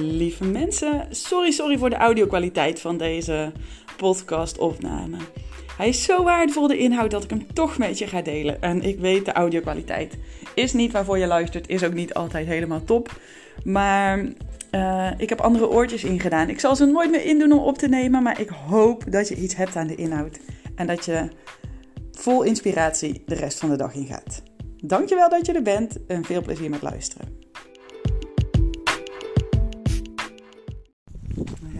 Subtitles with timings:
[0.00, 3.52] Lieve mensen, sorry, sorry voor de audio-kwaliteit van deze
[3.96, 5.16] podcast-opname.
[5.76, 8.62] Hij is zo waardevol, de inhoud, dat ik hem toch met je ga delen.
[8.62, 10.18] En ik weet, de audio-kwaliteit
[10.54, 13.20] is niet waarvoor je luistert, is ook niet altijd helemaal top.
[13.64, 14.24] Maar
[14.70, 16.48] uh, ik heb andere oortjes ingedaan.
[16.48, 19.36] Ik zal ze nooit meer indoen om op te nemen, maar ik hoop dat je
[19.36, 20.38] iets hebt aan de inhoud.
[20.74, 21.28] En dat je
[22.12, 24.42] vol inspiratie de rest van de dag ingaat.
[24.84, 27.37] Dankjewel dat je er bent en veel plezier met luisteren.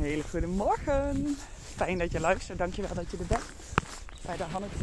[0.08, 1.36] Hele goede morgen.
[1.76, 2.58] Fijn dat je luistert.
[2.58, 3.42] Dankjewel dat je er bent.
[4.26, 4.74] Bij de Hanneke.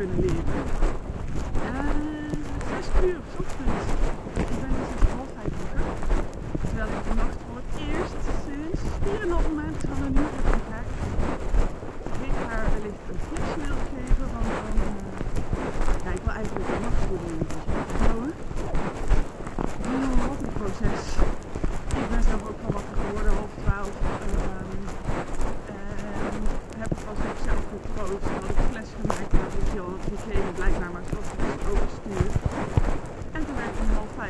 [0.00, 0.44] kunnen leren.
[1.54, 1.90] Uh,
[2.70, 3.86] zes uur ochtends.
[4.42, 5.82] Ik ben dus sinds half vijf wakker.
[6.66, 8.80] Terwijl ik vannacht voor het eerst sinds
[9.44, 10.94] 4,5 maanden van een uur heb geraakt.
[12.28, 14.76] Ik haar wellicht een flesje wil geven, want dan...
[14.84, 14.92] Uh,
[16.04, 17.40] ja, ik wil eigenlijk een nachtvoeding
[18.04, 18.32] houden.
[19.90, 21.02] Oh, wat een proces.
[22.00, 23.94] Ik ben zelf ook van wakker geworden, half twaalf.
[24.26, 24.82] Um,
[26.74, 28.26] en heb het pas ook zelf getroost.
[28.34, 29.30] Had ik een fles gemaakt
[30.16, 32.34] gegeven blijkbaar, maar het was dus overstuurd.
[33.32, 34.29] En toen werd het om half vijf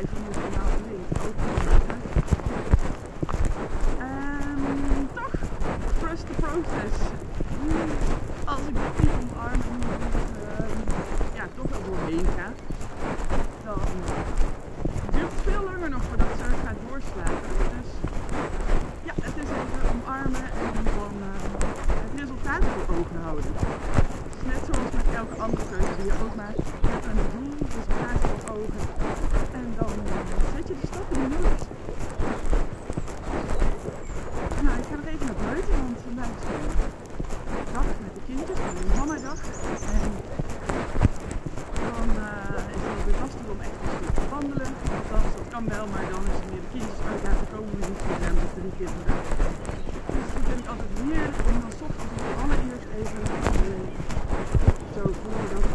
[19.03, 21.27] ja, het is even omarmen en dan uh,
[22.01, 24.10] het resultaat voor ogen houden
[24.45, 27.85] net zoals met elke andere keuze die je ook maakt, met een doel, dus
[28.21, 28.85] voor ogen.
[29.59, 30.13] En dan uh,
[30.53, 31.59] zet je de stappen die nodig
[34.65, 36.45] Nou, ik ga nog even naar buiten, want vandaag is
[37.55, 39.39] de dag met de kindjes, een mama dag.
[39.97, 40.11] En
[41.95, 43.77] dan uh, is het weer lastig om echt
[44.17, 44.71] te wandelen.
[44.97, 47.71] Althans, dat kan wel, maar dan is het meer de kindjes uit laten komen.
[47.79, 49.23] We niet hem drie dag.
[50.13, 53.40] Dus ik vind het altijd heerlijk om dan ochtends allereerst even
[55.13, 55.70] Thank you.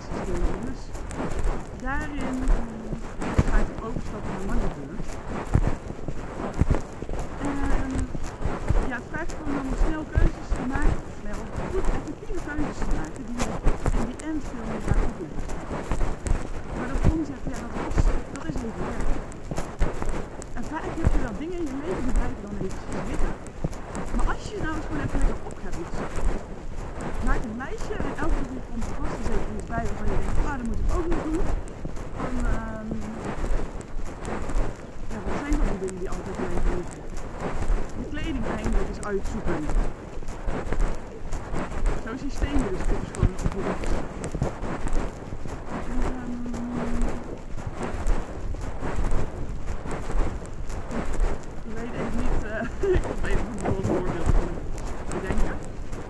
[0.00, 0.60] Betalingssystemen.
[0.66, 0.82] Dus
[1.82, 2.36] daarin
[3.48, 5.06] ga ik overstappen naar Moneybird.
[7.42, 7.90] En
[8.88, 11.00] ja, het vraagt gewoon om snel keuzes te maken.
[11.20, 11.40] Snel,
[11.72, 13.48] goed effectieve keuzes te maken die je
[13.98, 15.44] in die end veel meer gaat opleggen.
[16.76, 19.10] Maar dat omzet, ja, dat, kost, dat is even werk.
[20.58, 23.32] En vaak heb je wel dingen in je leven die blijven dan even zitten.
[24.16, 26.59] Maar als je nou eens gewoon even lekker op gaat lossen.
[27.26, 30.46] Maak een lijstje en elke keer komt er vast zeker iets bij waarvan je denkt,
[30.46, 31.40] ah, dat moet ik ook nog doen.
[32.26, 32.34] En,
[35.12, 37.00] ja, wat zijn dan die dingen die altijd blijven liggen?
[38.00, 39.60] Je kleding eindelijk eens uitzoeken.
[42.04, 43.20] Zo'n systeem dus op je
[51.64, 54.28] ik weet even niet, uh, ik kan even een bijvoorbeeld voorbeeld
[55.14, 55.54] bedenken.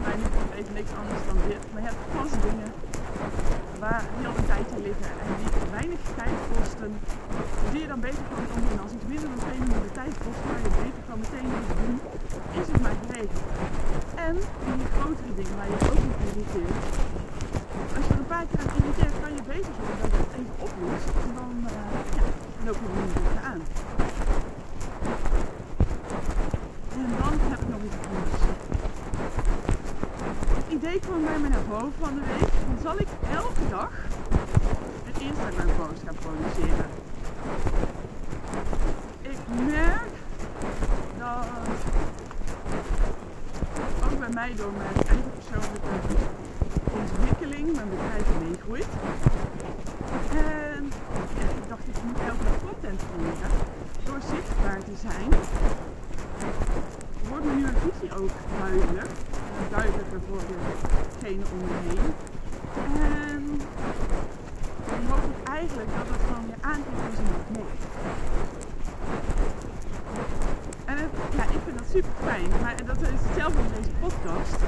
[0.02, 1.62] Maar nu komt even niks anders dan dit.
[1.72, 2.70] Maar je hebt vast dingen
[3.78, 6.90] waar die al een tijdje liggen en die weinig tijd kosten.
[7.72, 8.80] Die je dan beter kan doen.
[8.84, 11.96] Als iets minder dan 2 minuten tijd kost, waar je beter kan meteen iets doen,
[12.60, 13.48] is het maar geregeld.
[14.30, 14.36] En
[14.76, 16.76] die grotere dingen waar je ook niet irriteert.
[17.96, 20.34] Als je er een paar keer aan irriteert, kan je beter zorgen dat je het
[20.40, 21.08] even oplost.
[21.24, 21.72] En dan, uh,
[22.16, 22.24] ja,
[22.64, 23.60] loop je er niet aan.
[27.02, 28.42] En dan heb ik nog iets anders.
[30.58, 32.50] Het idee kwam bij me naar boven van de week.
[32.68, 33.92] Dan zal ik elke dag
[35.06, 36.88] een Instagram post gaan produceren.
[39.20, 40.12] ik merk
[41.18, 41.46] dat
[44.04, 45.88] ook bij door mijn eigen persoonlijke
[47.00, 48.86] ontwikkeling mijn bedrijf meegroeit.
[50.30, 50.84] En
[51.60, 53.52] ik dacht, ik moet elke content creëren.
[54.04, 55.30] Door zichtbaar te zijn,
[57.28, 59.10] wordt nu een visie ook duidelijk.
[59.70, 60.42] Duidelijker voor
[61.20, 62.06] degene om me heen.
[63.02, 63.60] En
[64.86, 66.54] dan hoop ik eigenlijk dat het van je
[67.30, 67.72] magneet.
[68.22, 68.69] En het,
[71.36, 72.48] ja, ik vind dat super fijn.
[72.62, 74.60] Maar dat is hetzelfde in deze podcast.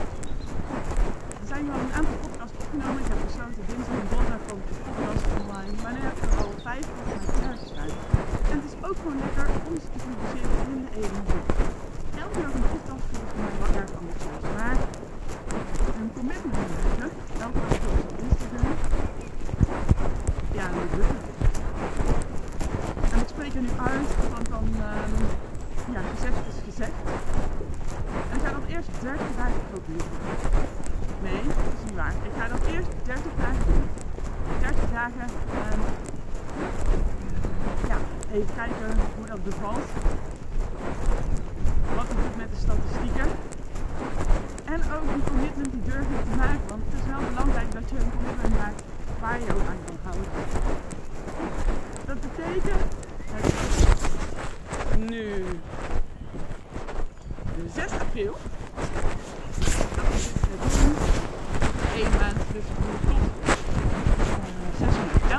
[1.42, 2.98] Er zijn al een aantal podcasts opgenomen.
[3.02, 5.74] Ik heb besloten dinsdag en donderdag komt de podcast online.
[5.82, 7.92] Maar nu heb ik er al vijf op mijn.
[8.50, 11.20] En het is ook gewoon lekker om ze te publiceren in de ene
[12.24, 14.44] Elke dag een podcast volgens mij wat erg ambitieus.
[14.58, 14.76] Maar
[16.00, 16.54] een commitment
[16.98, 17.10] maken.
[17.46, 18.76] Elke dag op Instagram.
[20.58, 21.30] Ja, dat lukt het.
[23.12, 26.98] En ik spreek er nu uit, want dan uh, ja, gezegd is gezegd.
[28.30, 30.12] En ik ga dat eerst 30 dagen proberen.
[31.26, 32.14] Nee, dat is niet waar.
[32.28, 33.86] Ik ga dat eerst 30 dagen doen.
[34.60, 35.80] 30 En,
[37.88, 37.96] ja,
[38.32, 39.88] even kijken hoe dat bevalt.
[41.96, 43.28] Wat het doet met de statistieken.
[44.64, 46.60] En ook een commitment die durf te maken.
[46.68, 48.82] Want het is wel belangrijk dat je een commitment maakt
[49.20, 50.30] waar je ook aan kan houden.
[52.06, 52.82] Dat betekent
[54.90, 55.44] het nu
[57.74, 58.36] 6 april.
[59.96, 60.94] Dat is het doen.
[61.94, 63.16] 1 maand dus tot uh,
[64.78, 65.12] 6 maanden.
[65.12, 65.31] Elke dag.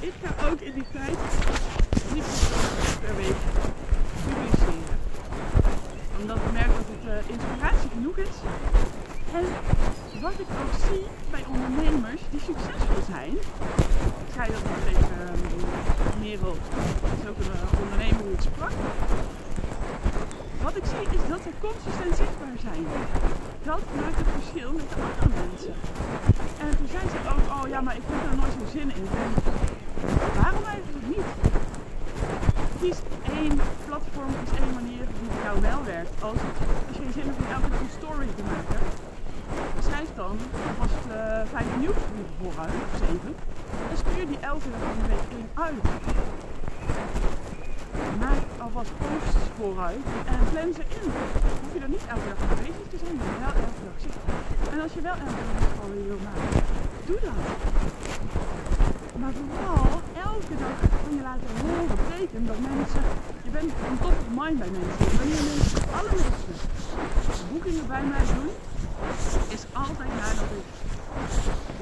[0.00, 1.18] Ik ga ook in die tijd
[2.14, 3.40] podcasts per week
[4.24, 4.98] publiceren.
[6.20, 8.36] Omdat ik merk dat het uh, inspiratie genoeg is.
[9.34, 9.44] En
[10.20, 13.32] wat ik ook zie bij ondernemers die succesvol zijn.
[14.26, 16.56] Ik zei dat tegen uh, Merel,
[17.02, 18.72] dat is ook een ondernemer die ik sprak.
[20.62, 22.84] Wat ik zie is dat ze consistent zichtbaar zijn.
[23.70, 25.74] Dat maakt het verschil met de andere mensen.
[26.64, 29.06] En toen zei ze ook, oh ja, maar ik heb er nooit zo'n zin in.
[29.22, 29.30] En
[30.40, 31.28] waarom eigenlijk niet?
[32.80, 32.98] Kies
[33.38, 33.54] één
[33.88, 36.14] platform, kies één manier die voor jou wel werkt.
[36.28, 36.38] Als,
[36.88, 38.80] je geen zin hebt om elke dag een story te maken,
[39.86, 40.36] schrijf dan
[40.68, 41.14] alvast uh,
[41.54, 43.32] vijf nieuwsbrieven vooruit, of zeven.
[43.90, 45.30] En stuur die elke dag van de week
[45.66, 45.84] uit.
[48.22, 50.04] Maak alvast posts vooruit
[50.34, 51.08] en plan ze in.
[51.60, 54.22] Hoef je er niet elke dag bezig te zijn, maar wel elke dag zitten.
[54.72, 56.62] En als je wel elke dag een wil maken,
[57.08, 57.40] doe dat.
[59.20, 59.92] Maar vooral
[60.30, 63.04] elke dag kan je laten horen, betekent dat mensen,
[63.46, 65.06] je bent on top of mind bij mensen.
[65.18, 66.66] Wanneer mensen, alle mensen,
[67.50, 68.54] boekingen bij mij doen,
[69.56, 70.66] is altijd nadat ik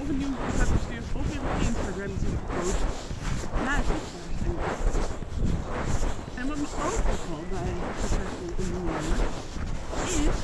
[0.00, 2.81] of een nieuw heb gestuurd of op Instagram heb gepost.
[3.67, 3.88] Na het
[6.40, 9.20] En wat me ook opvalt bij succesvolle ondernemers,
[10.04, 10.37] is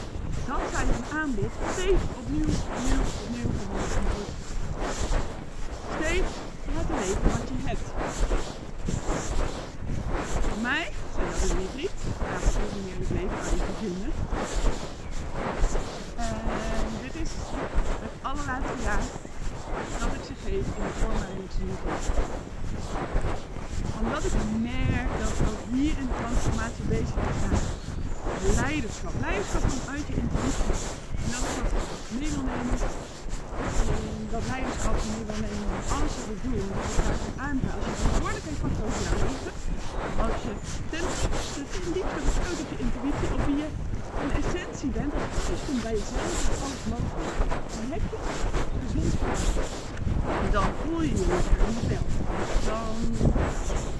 [0.46, 4.26] dat zij hun aanbod steeds opnieuw, opnieuw, opnieuw verhogen.
[5.96, 6.32] Steeds
[6.74, 7.86] laten weten wat je hebt.
[10.46, 10.84] Voor mij
[11.14, 11.98] zijn dat een retreat.
[12.32, 14.12] Heb ik meer het leven aan te vinden.
[16.16, 17.30] En dit is
[18.04, 19.04] het allerlaatste jaar
[20.00, 22.04] dat ik ze geef in de vorm waarin ik ze nu geef.
[24.00, 24.34] Omdat ik
[24.70, 25.45] merk dat
[25.80, 27.60] hier in de transformatie bezig zijn.
[28.62, 29.14] Leiderschap.
[29.26, 30.70] Leiderschap komt uit je intuïtie.
[31.22, 31.72] En dat is wat
[32.20, 32.82] middelnemers
[34.34, 37.78] dat leiderschap en middelnemen alles wat we doen, dat we daar aangaan.
[37.78, 39.54] Als je verantwoordelijkheid pakt over jouw leven,
[40.24, 40.52] als je
[40.92, 41.04] ten
[41.72, 43.68] ten diepste vertrouwt op je intuïtie, op wie je
[44.24, 47.36] in essentie bent, als je terugkomt bij jezelf, is alles mogelijk.
[47.76, 48.18] Dan heb je
[48.82, 49.14] gezond
[50.56, 51.26] dan voel je je
[51.66, 52.06] in je vel.
[52.68, 52.96] Dan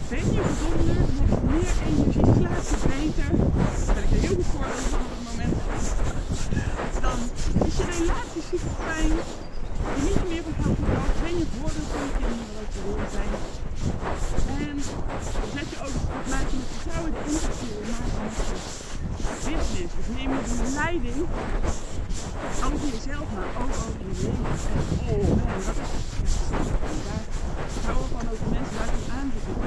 [0.08, 3.30] ben je gezonder, heb je meer energie, slaap je beter.
[3.86, 5.56] Daar ben ik een heel goed voorbeeld van op het moment.
[7.04, 7.18] Dan
[7.66, 9.12] is je relatie super fijn.
[10.06, 11.08] Je meer van elke dag.
[11.22, 13.32] Ben je voorbeeld voor je kinderen wat je wil zijn.
[14.68, 14.76] En
[15.54, 15.96] zet je ook,
[16.32, 18.68] maak je met vertrouwen de impact die je met je business.
[19.96, 21.20] Dus neem je de leiding
[22.66, 24.44] over jezelf, maar ook over je leven.
[25.08, 25.78] En oh man, dat
[27.30, 27.35] is
[27.82, 29.60] daar houden van over mensen waar ik aan doen.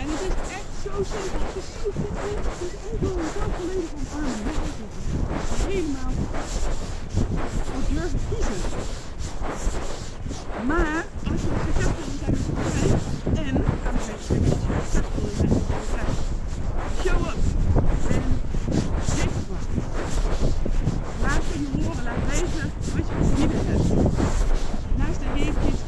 [0.00, 1.40] En het is echt zo simpel.
[1.46, 2.34] Het is zo simpel.
[2.50, 4.54] Het is enkel zelf volledig omarmen.
[5.70, 6.12] Helemaal
[7.66, 8.60] voor durven kiezen.
[10.70, 13.02] Maar als je succesvol wil zijn met je bedrijf
[13.40, 13.54] en
[13.86, 16.18] aan de mensen dat je succesvol wil zijn met je bedrijf,
[17.02, 17.40] show up.
[18.16, 18.30] En
[19.16, 19.64] zichtbaar.
[21.22, 23.88] Laat je horen, laat weten wat je te bieden hebt.
[24.96, 25.86] Naast de retreat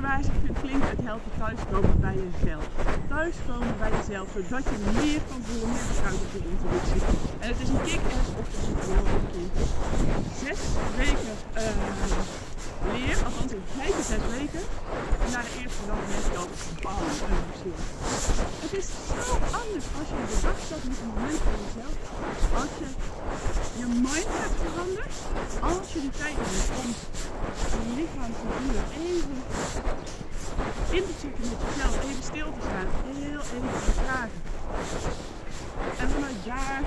[0.00, 2.68] waar ik vind klinkt, het helpt je thuiskomen bij jezelf.
[3.18, 7.02] Thuiskomen bij jezelf, zodat je meer kan voelen, meer vertrouwt op introductie.
[7.42, 9.52] En het is een kick-ass ochtend voor kind.
[10.42, 10.60] Zes
[11.00, 14.64] weken uh, leer, althans in vijf zes weken.
[15.22, 16.50] En na de eerste dag merk je al
[16.84, 17.78] bam, een verschil.
[18.64, 18.88] Het is
[19.26, 21.94] zo anders als je de dag staat met een moment voor jezelf.
[22.60, 22.88] Als je
[23.80, 25.16] je mindset verandert,
[25.70, 27.00] als je de tijd neemt
[27.74, 29.36] om je lichaam te voelen, even
[30.90, 34.40] in te checken met jezelf, even stil te staan, heel even te vragen.
[36.00, 36.82] En vanuit daar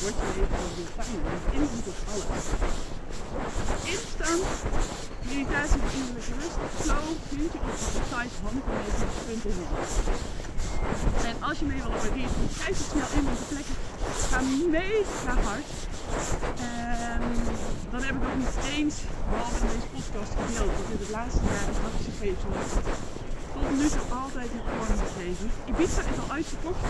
[0.00, 2.46] word je even weer fijner, met invloed op alles.
[3.94, 4.44] Instant
[5.28, 9.72] meditatie voor innerlijke rust, flow, vind je op de site handbeweging.nl.
[11.28, 13.74] En als je mee wil op een rit, schrijf je snel in, want de plekken
[14.30, 15.70] gaan mega hard.
[16.60, 17.22] En
[17.90, 18.94] dan heb ik ook niet eens,
[19.30, 22.48] behalve in deze podcast gedeeld, dat in het laatste jaar een gegeven
[23.52, 25.50] tot nu toe altijd in vorm gegeven.
[25.70, 26.84] Ibiza is al uitverkocht.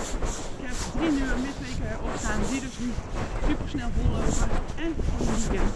[0.58, 2.98] Ik heb drie uur midweken erop staan, die dus niet
[3.46, 4.48] super snel vollopen.
[4.84, 5.72] En voor een weekend.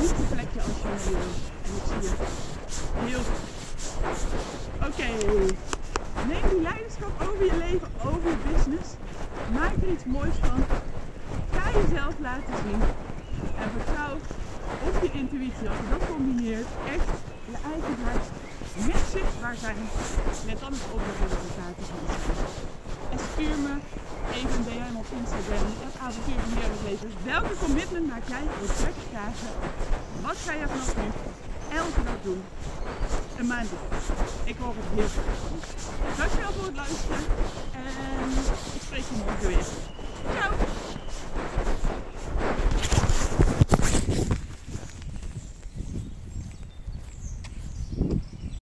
[0.00, 1.30] Niet een plekje als je wil.
[1.66, 2.12] En ik zie je
[3.08, 3.48] heel goed.
[4.88, 5.08] Oké,
[6.30, 8.88] neem die leiderschap over je leven, over je business.
[9.58, 10.60] Maak er iets moois van.
[11.54, 12.82] Ga jezelf laten zien.
[13.62, 14.14] En vertrouw
[14.88, 15.68] op je intuïtie.
[15.68, 17.08] Als je dat combineert, echt
[17.50, 18.26] je eigen hart
[18.88, 19.80] met zichtbaar zijn.
[20.46, 22.02] Net dan is ook de resultaten van
[23.12, 23.74] En stuur me
[24.36, 27.02] even een DM op Instagram, het avontuur van Heerlijk
[27.32, 29.52] Welke commitment maak jij voor 30 dagen?
[30.26, 31.08] Wat ga je vanaf nu
[31.80, 32.40] elke dag doen?
[33.40, 33.52] Doen.
[34.44, 37.18] Ik hoor het heel graag van Dankjewel voor het luisteren
[37.72, 38.30] en
[38.74, 39.99] ik spreek je morgen weer.